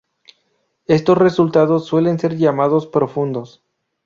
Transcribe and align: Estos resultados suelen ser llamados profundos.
Estos 0.87 1.15
resultados 1.15 1.85
suelen 1.85 2.17
ser 2.17 2.35
llamados 2.35 2.87
profundos. 2.87 3.61